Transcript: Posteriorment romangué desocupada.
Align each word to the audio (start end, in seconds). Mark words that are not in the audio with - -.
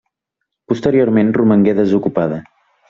Posteriorment 0.73 1.31
romangué 1.39 1.79
desocupada. 1.83 2.45